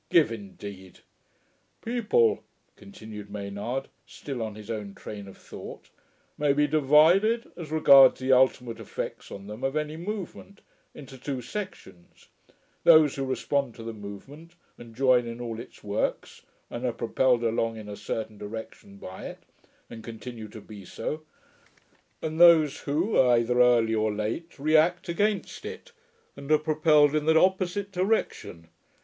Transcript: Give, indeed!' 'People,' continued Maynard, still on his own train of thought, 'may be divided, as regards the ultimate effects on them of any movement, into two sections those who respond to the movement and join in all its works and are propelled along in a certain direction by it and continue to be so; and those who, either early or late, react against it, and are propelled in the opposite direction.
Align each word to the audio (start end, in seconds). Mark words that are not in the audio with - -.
Give, 0.09 0.31
indeed!' 0.31 1.01
'People,' 1.85 2.43
continued 2.75 3.29
Maynard, 3.29 3.87
still 4.07 4.41
on 4.41 4.55
his 4.55 4.71
own 4.71 4.95
train 4.95 5.27
of 5.27 5.37
thought, 5.37 5.91
'may 6.39 6.53
be 6.53 6.65
divided, 6.65 7.51
as 7.55 7.69
regards 7.69 8.19
the 8.19 8.33
ultimate 8.33 8.79
effects 8.79 9.29
on 9.31 9.45
them 9.45 9.63
of 9.63 9.75
any 9.75 9.97
movement, 9.97 10.61
into 10.95 11.19
two 11.19 11.39
sections 11.39 12.29
those 12.83 13.15
who 13.15 13.23
respond 13.23 13.75
to 13.75 13.83
the 13.83 13.93
movement 13.93 14.55
and 14.75 14.95
join 14.95 15.27
in 15.27 15.39
all 15.39 15.59
its 15.59 15.83
works 15.83 16.41
and 16.71 16.83
are 16.83 16.93
propelled 16.93 17.43
along 17.43 17.77
in 17.77 17.87
a 17.87 17.95
certain 17.95 18.39
direction 18.39 18.97
by 18.97 19.27
it 19.27 19.43
and 19.87 20.03
continue 20.03 20.47
to 20.47 20.61
be 20.61 20.83
so; 20.83 21.21
and 22.23 22.39
those 22.41 22.79
who, 22.79 23.19
either 23.21 23.61
early 23.61 23.93
or 23.93 24.11
late, 24.11 24.57
react 24.57 25.07
against 25.09 25.63
it, 25.63 25.91
and 26.35 26.51
are 26.51 26.57
propelled 26.57 27.13
in 27.13 27.25
the 27.25 27.39
opposite 27.39 27.91
direction. 27.91 28.67